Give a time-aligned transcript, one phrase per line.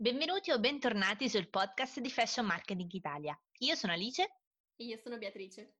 [0.00, 3.36] Benvenuti o bentornati sul podcast di Fashion Marketing Italia.
[3.58, 4.22] Io sono Alice.
[4.76, 5.74] E io sono Beatrice.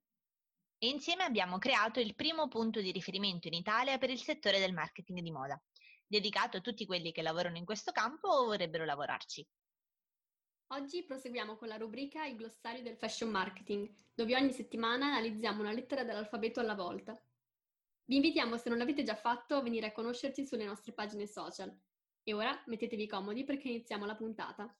[0.76, 4.72] E insieme abbiamo creato il primo punto di riferimento in Italia per il settore del
[4.72, 5.56] marketing di moda,
[6.04, 9.46] dedicato a tutti quelli che lavorano in questo campo o vorrebbero lavorarci.
[10.72, 15.72] Oggi proseguiamo con la rubrica Il glossario del fashion marketing, dove ogni settimana analizziamo una
[15.72, 17.16] lettera dell'alfabeto alla volta.
[18.04, 21.72] Vi invitiamo, se non l'avete già fatto, a venire a conoscerci sulle nostre pagine social
[22.28, 24.70] e ora mettetevi comodi perché iniziamo la puntata.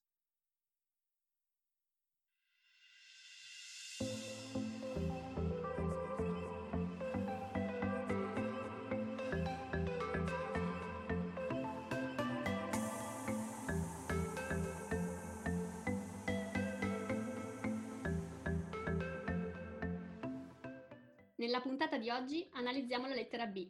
[21.37, 23.67] Nella puntata di oggi analizziamo la lettera B.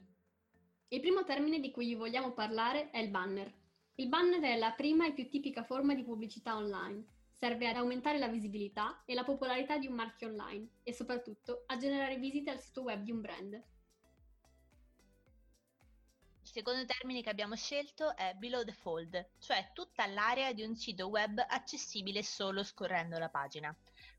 [0.88, 3.66] Il primo termine di cui vi vogliamo parlare è il banner.
[4.01, 7.05] Il banner è la prima e più tipica forma di pubblicità online.
[7.37, 11.77] Serve ad aumentare la visibilità e la popolarità di un marchio online e soprattutto a
[11.77, 13.55] generare visite al sito web di un brand.
[16.42, 20.77] Il secondo termine che abbiamo scelto è below the fold, cioè tutta l'area di un
[20.77, 23.77] sito web accessibile solo scorrendo la pagina.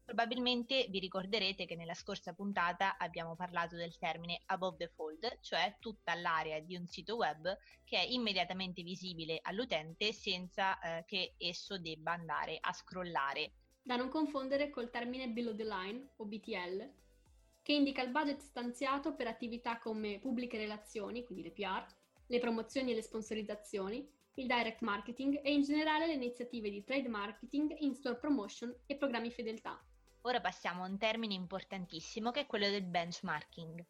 [0.09, 5.75] Probabilmente vi ricorderete che nella scorsa puntata abbiamo parlato del termine above the fold, cioè
[5.79, 11.77] tutta l'area di un sito web che è immediatamente visibile all'utente senza eh, che esso
[11.77, 13.51] debba andare a scrollare.
[13.83, 16.91] Da non confondere col termine below the line o BTL,
[17.61, 21.85] che indica il budget stanziato per attività come pubbliche relazioni, quindi le PR,
[22.25, 27.09] le promozioni e le sponsorizzazioni, il direct marketing e in generale le iniziative di trade
[27.09, 29.79] marketing, in-store promotion e programmi fedeltà.
[30.23, 33.85] Ora passiamo a un termine importantissimo che è quello del benchmarking.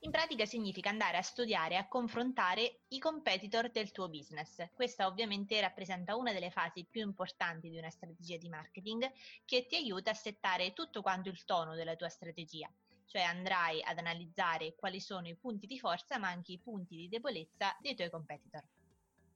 [0.00, 4.66] In pratica significa andare a studiare e a confrontare i competitor del tuo business.
[4.72, 9.12] Questa ovviamente rappresenta una delle fasi più importanti di una strategia di marketing
[9.44, 12.70] che ti aiuta a settare tutto quanto il tono della tua strategia.
[13.04, 17.08] Cioè andrai ad analizzare quali sono i punti di forza ma anche i punti di
[17.08, 18.62] debolezza dei tuoi competitor.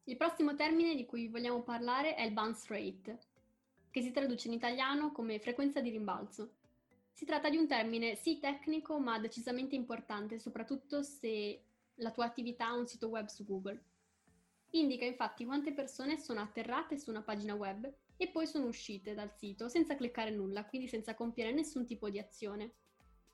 [0.05, 3.19] Il prossimo termine di cui vogliamo parlare è il bounce rate
[3.99, 6.55] che si traduce in italiano come frequenza di rimbalzo.
[7.13, 11.65] Si tratta di un termine sì tecnico ma decisamente importante, soprattutto se
[11.97, 13.83] la tua attività ha un sito web su Google.
[14.71, 19.33] Indica infatti quante persone sono atterrate su una pagina web e poi sono uscite dal
[19.35, 22.75] sito senza cliccare nulla, quindi senza compiere nessun tipo di azione.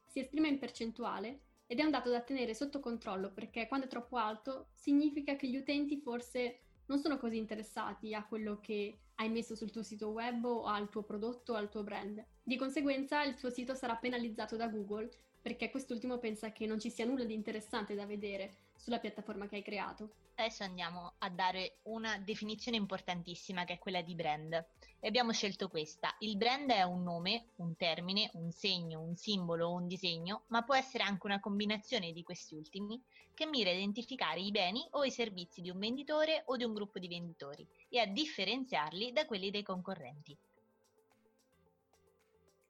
[0.07, 3.89] Si esprime in percentuale ed è un dato da tenere sotto controllo perché quando è
[3.91, 9.29] troppo alto significa che gli utenti forse non sono così interessati a quello che hai
[9.29, 12.25] messo sul tuo sito web o al tuo prodotto o al tuo brand.
[12.43, 15.11] Di conseguenza il tuo sito sarà penalizzato da Google
[15.41, 19.57] perché quest'ultimo pensa che non ci sia nulla di interessante da vedere sulla piattaforma che
[19.57, 20.15] hai creato.
[20.37, 24.67] Adesso andiamo a dare una definizione importantissima che è quella di brand
[25.05, 26.17] e abbiamo scelto questa.
[26.21, 30.63] Il brand è un nome, un termine, un segno, un simbolo o un disegno, ma
[30.63, 32.99] può essere anche una combinazione di questi ultimi
[33.35, 36.73] che mira a identificare i beni o i servizi di un venditore o di un
[36.73, 40.35] gruppo di venditori e a differenziarli da quelli dei concorrenti.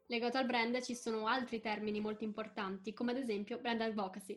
[0.06, 4.36] Legato al brand ci sono altri termini molto importanti, come ad esempio brand advocacy.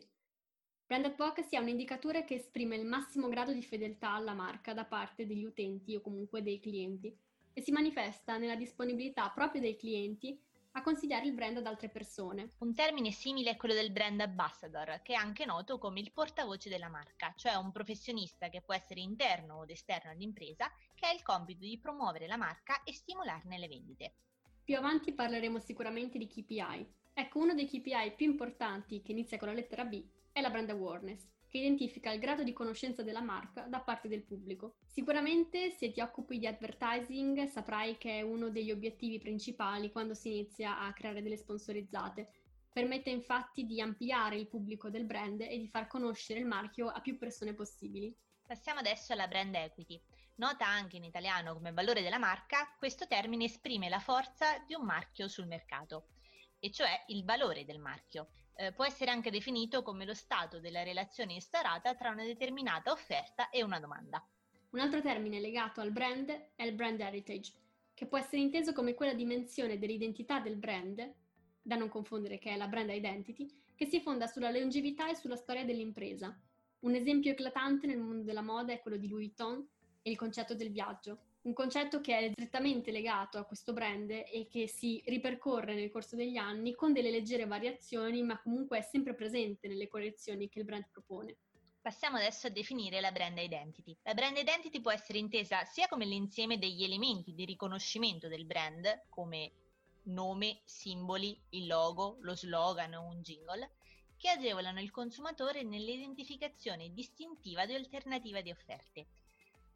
[0.86, 4.84] Brand advocacy è un indicatore che esprime il massimo grado di fedeltà alla marca da
[4.84, 10.38] parte degli utenti o comunque dei clienti e si manifesta nella disponibilità proprio dei clienti
[10.72, 12.50] a consigliare il brand ad altre persone.
[12.58, 16.68] Un termine simile è quello del brand ambassador, che è anche noto come il portavoce
[16.68, 21.22] della marca, cioè un professionista che può essere interno o esterno all'impresa che ha il
[21.22, 24.14] compito di promuovere la marca e stimolarne le vendite.
[24.62, 26.94] Più avanti parleremo sicuramente di KPI.
[27.14, 30.70] Ecco, uno dei KPI più importanti, che inizia con la lettera B, è la brand
[30.70, 34.76] awareness, che identifica il grado di conoscenza della marca da parte del pubblico.
[34.84, 40.28] Sicuramente se ti occupi di advertising saprai che è uno degli obiettivi principali quando si
[40.28, 42.32] inizia a creare delle sponsorizzate.
[42.72, 47.00] Permette infatti di ampliare il pubblico del brand e di far conoscere il marchio a
[47.00, 48.14] più persone possibili.
[48.46, 50.00] Passiamo adesso alla brand equity.
[50.36, 54.84] Nota anche in italiano come valore della marca, questo termine esprime la forza di un
[54.84, 56.10] marchio sul mercato,
[56.60, 58.28] e cioè il valore del marchio.
[58.60, 63.50] Eh, può essere anche definito come lo stato della relazione instaurata tra una determinata offerta
[63.50, 64.20] e una domanda.
[64.70, 67.52] Un altro termine legato al brand è il brand heritage,
[67.94, 71.14] che può essere inteso come quella dimensione dell'identità del brand,
[71.62, 75.36] da non confondere che è la brand identity, che si fonda sulla longevità e sulla
[75.36, 76.36] storia dell'impresa,
[76.80, 79.64] un esempio eclatante nel mondo della moda è quello di Louis Vuitton
[80.02, 84.46] e il concetto del viaggio, un concetto che è strettamente legato a questo brand e
[84.50, 89.14] che si ripercorre nel corso degli anni con delle leggere variazioni, ma comunque è sempre
[89.14, 91.36] presente nelle collezioni che il brand propone.
[91.80, 93.96] Passiamo adesso a definire la brand identity.
[94.02, 99.04] La brand identity può essere intesa sia come l'insieme degli elementi di riconoscimento del brand,
[99.08, 99.52] come
[100.04, 103.70] nome, simboli, il logo, lo slogan o un jingle,
[104.18, 109.06] che agevolano il consumatore nell'identificazione distintiva di alternativa di offerte.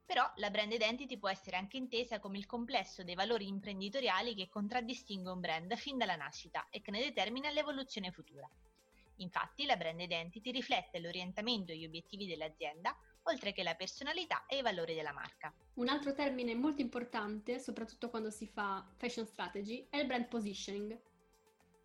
[0.05, 4.49] Però la brand identity può essere anche intesa come il complesso dei valori imprenditoriali che
[4.49, 8.49] contraddistingue un brand fin dalla nascita e che ne determina l'evoluzione futura.
[9.17, 14.59] Infatti la brand identity riflette l'orientamento e gli obiettivi dell'azienda, oltre che la personalità e
[14.59, 15.55] i valori della marca.
[15.75, 20.99] Un altro termine molto importante, soprattutto quando si fa fashion strategy, è il brand positioning.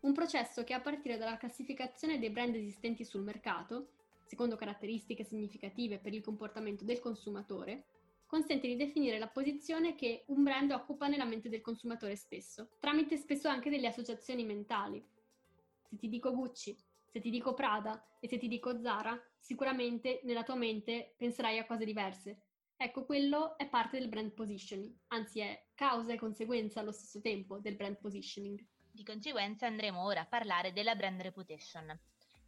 [0.00, 3.90] Un processo che a partire dalla classificazione dei brand esistenti sul mercato,
[4.24, 7.84] secondo caratteristiche significative per il comportamento del consumatore,
[8.28, 13.16] consente di definire la posizione che un brand occupa nella mente del consumatore stesso, tramite
[13.16, 15.02] spesso anche delle associazioni mentali.
[15.82, 16.76] Se ti dico Gucci,
[17.06, 21.64] se ti dico Prada e se ti dico Zara, sicuramente nella tua mente penserai a
[21.64, 22.42] cose diverse.
[22.76, 27.58] Ecco, quello è parte del brand positioning, anzi è causa e conseguenza allo stesso tempo
[27.58, 28.62] del brand positioning.
[28.92, 31.98] Di conseguenza andremo ora a parlare della brand reputation.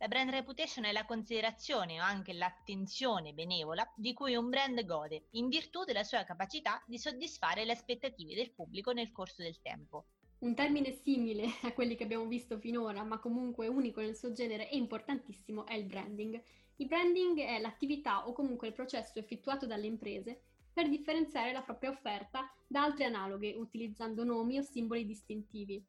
[0.02, 5.26] La brand reputation è la considerazione o anche l'attenzione benevola di cui un brand gode
[5.32, 10.06] in virtù della sua capacità di soddisfare le aspettative del pubblico nel corso del tempo.
[10.38, 14.70] Un termine simile a quelli che abbiamo visto finora, ma comunque unico nel suo genere
[14.70, 16.42] e importantissimo, è il branding.
[16.76, 21.90] Il branding è l'attività o comunque il processo effettuato dalle imprese per differenziare la propria
[21.90, 25.84] offerta da altre analoghe utilizzando nomi o simboli distintivi.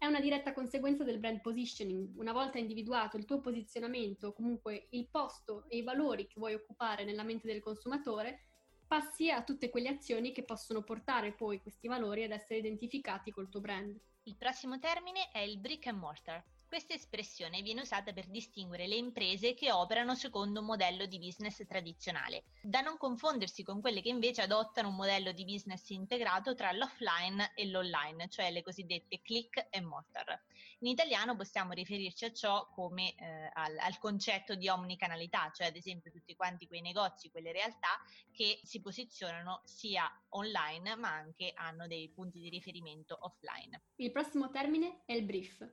[0.00, 2.16] È una diretta conseguenza del brand positioning.
[2.16, 7.04] Una volta individuato il tuo posizionamento, comunque il posto e i valori che vuoi occupare
[7.04, 8.46] nella mente del consumatore,
[8.86, 13.50] passi a tutte quelle azioni che possono portare poi questi valori ad essere identificati col
[13.50, 13.94] tuo brand.
[14.22, 18.94] Il prossimo termine è il brick and mortar, questa espressione viene usata per distinguere le
[18.94, 24.08] imprese che operano secondo un modello di business tradizionale, da non confondersi con quelle che
[24.08, 29.66] invece adottano un modello di business integrato tra l'offline e l'online, cioè le cosiddette click
[29.68, 30.40] e mortar.
[30.82, 35.74] In italiano possiamo riferirci a ciò come eh, al, al concetto di omnicanalità, cioè ad
[35.74, 37.98] esempio tutti quanti quei negozi, quelle realtà
[38.30, 43.82] che si posizionano sia online ma anche hanno dei punti di riferimento offline.
[43.96, 45.68] Il prossimo termine è il brief.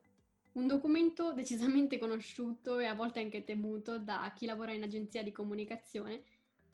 [0.58, 5.32] Un documento decisamente conosciuto e a volte anche temuto da chi lavora in agenzia di
[5.32, 6.24] comunicazione,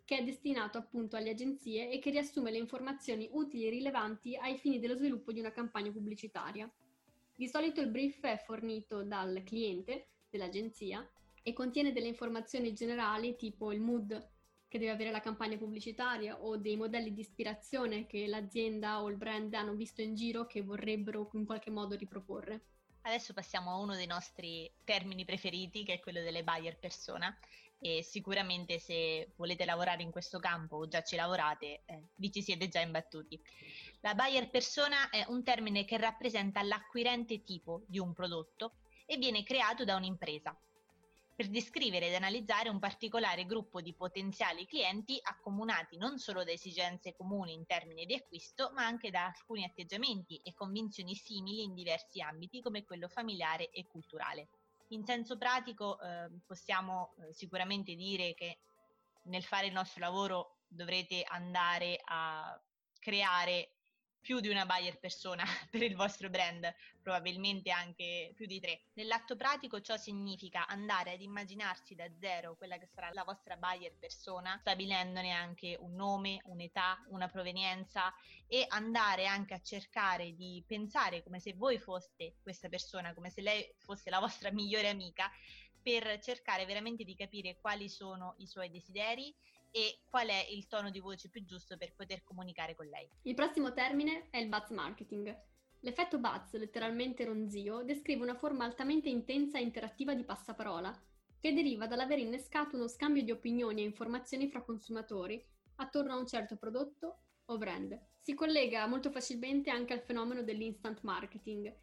[0.06, 4.58] che è destinato appunto alle agenzie e che riassume le informazioni utili e rilevanti ai
[4.58, 6.72] fini dello sviluppo di una campagna pubblicitaria.
[7.36, 11.06] Di solito il brief è fornito dal cliente dell'agenzia
[11.44, 14.30] e contiene delle informazioni generali tipo il mood
[14.70, 19.18] che deve avere la campagna pubblicitaria o dei modelli di ispirazione che l'azienda o il
[19.18, 22.68] brand hanno visto in giro che vorrebbero in qualche modo riproporre.
[23.06, 27.38] Adesso passiamo a uno dei nostri termini preferiti, che è quello delle buyer persona.
[27.80, 32.42] E sicuramente se volete lavorare in questo campo o già ci lavorate, eh, vi ci
[32.42, 33.38] siete già imbattuti.
[34.00, 39.44] La buyer persona è un termine che rappresenta l'acquirente tipo di un prodotto e viene
[39.44, 40.58] creato da un'impresa,
[41.36, 47.14] per descrivere ed analizzare un particolare gruppo di potenziali clienti accomunati non solo da esigenze
[47.14, 52.22] comuni in termini di acquisto, ma anche da alcuni atteggiamenti e convinzioni simili in diversi
[52.22, 54.50] ambiti come quello familiare e culturale.
[54.90, 58.60] In senso pratico eh, possiamo eh, sicuramente dire che
[59.24, 62.62] nel fare il nostro lavoro dovrete andare a
[63.00, 63.72] creare
[64.24, 68.84] più di una buyer persona per il vostro brand, probabilmente anche più di tre.
[68.94, 73.94] Nell'atto pratico ciò significa andare ad immaginarsi da zero quella che sarà la vostra buyer
[74.00, 78.14] persona, stabilendone anche un nome, un'età, una provenienza
[78.48, 83.42] e andare anche a cercare di pensare come se voi foste questa persona, come se
[83.42, 85.30] lei fosse la vostra migliore amica
[85.82, 89.36] per cercare veramente di capire quali sono i suoi desideri
[89.76, 93.10] e qual è il tono di voce più giusto per poter comunicare con lei.
[93.24, 95.36] Il prossimo termine è il buzz marketing.
[95.80, 100.96] L'effetto buzz, letteralmente ronzio, descrive una forma altamente intensa e interattiva di passaparola,
[101.40, 105.44] che deriva dall'aver innescato uno scambio di opinioni e informazioni fra consumatori
[105.78, 108.00] attorno a un certo prodotto o brand.
[108.20, 111.76] Si collega molto facilmente anche al fenomeno dell'instant marketing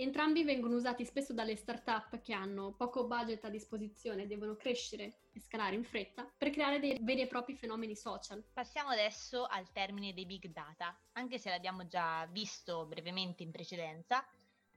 [0.00, 5.12] Entrambi vengono usati spesso dalle start-up che hanno poco budget a disposizione e devono crescere
[5.30, 8.42] e scalare in fretta per creare dei veri e propri fenomeni social.
[8.50, 10.98] Passiamo adesso al termine dei big data.
[11.12, 14.24] Anche se l'abbiamo già visto brevemente in precedenza,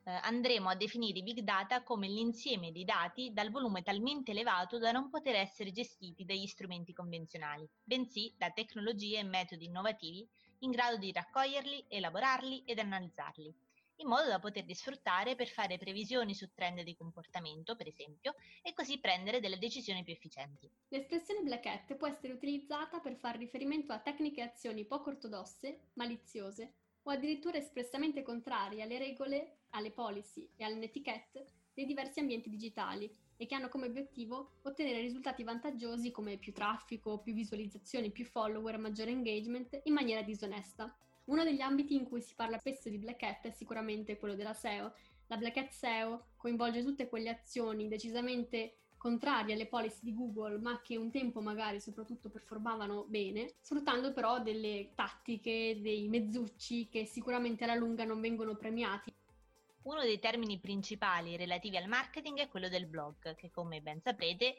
[0.04, 4.78] eh, andremo a definire i big data come l'insieme di dati dal volume talmente elevato
[4.78, 10.28] da non poter essere gestiti dagli strumenti convenzionali, bensì da tecnologie e metodi innovativi
[10.60, 13.56] in grado di raccoglierli, elaborarli ed analizzarli
[14.04, 18.74] in modo da poterli sfruttare per fare previsioni su trend di comportamento, per esempio, e
[18.74, 20.70] così prendere delle decisioni più efficienti.
[20.90, 25.80] L'espressione black hat può essere utilizzata per fare riferimento a tecniche e azioni poco ortodosse,
[25.94, 30.92] maliziose o addirittura espressamente contrarie alle regole, alle policy e alle
[31.74, 37.18] dei diversi ambienti digitali e che hanno come obiettivo ottenere risultati vantaggiosi come più traffico,
[37.18, 40.96] più visualizzazioni, più follower, maggiore engagement in maniera disonesta.
[41.26, 44.54] Uno degli ambiti in cui si parla spesso di Black Hat è sicuramente quello della
[44.54, 44.94] SEO.
[45.28, 50.82] La Black Hat SEO coinvolge tutte quelle azioni decisamente contrarie alle policy di Google, ma
[50.82, 57.64] che un tempo magari soprattutto performavano bene, sfruttando però delle tattiche, dei mezzucci che sicuramente
[57.64, 59.14] alla lunga non vengono premiati.
[59.84, 64.56] Uno dei termini principali relativi al marketing è quello del blog, che come ben saprete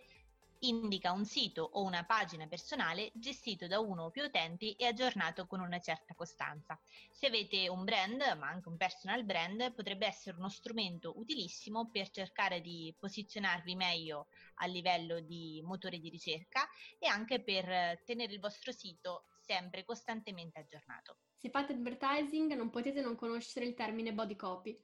[0.69, 5.47] indica un sito o una pagina personale gestito da uno o più utenti e aggiornato
[5.47, 6.81] con una certa costanza.
[7.11, 12.11] Se avete un brand, ma anche un personal brand, potrebbe essere uno strumento utilissimo per
[12.11, 16.69] cercare di posizionarvi meglio a livello di motore di ricerca
[16.99, 21.19] e anche per tenere il vostro sito sempre costantemente aggiornato.
[21.37, 24.83] Se fate advertising non potete non conoscere il termine body copy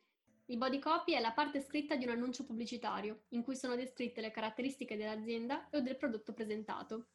[0.51, 4.21] il body copy è la parte scritta di un annuncio pubblicitario, in cui sono descritte
[4.21, 7.07] le caratteristiche dell'azienda o del prodotto presentato.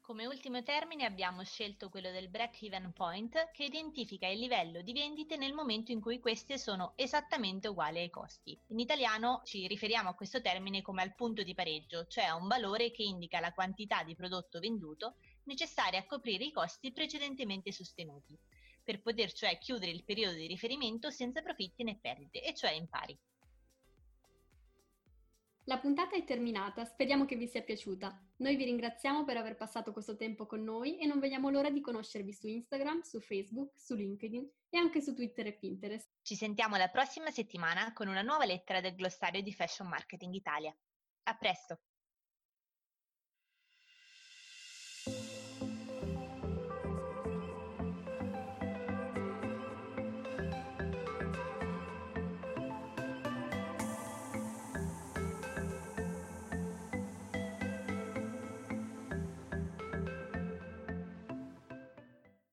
[0.00, 5.36] Come ultimo termine abbiamo scelto quello del break-even point, che identifica il livello di vendite
[5.36, 8.58] nel momento in cui queste sono esattamente uguali ai costi.
[8.68, 12.48] In italiano ci riferiamo a questo termine come al punto di pareggio, cioè a un
[12.48, 18.36] valore che indica la quantità di prodotto venduto necessaria a coprire i costi precedentemente sostenuti
[18.88, 22.88] per poter cioè chiudere il periodo di riferimento senza profitti né perdite, e cioè in
[22.88, 23.14] pari.
[25.64, 28.18] La puntata è terminata, speriamo che vi sia piaciuta.
[28.36, 31.82] Noi vi ringraziamo per aver passato questo tempo con noi e non vediamo l'ora di
[31.82, 36.08] conoscervi su Instagram, su Facebook, su LinkedIn e anche su Twitter e Pinterest.
[36.22, 40.74] Ci sentiamo la prossima settimana con una nuova lettera del glossario di Fashion Marketing Italia.
[41.24, 41.80] A presto!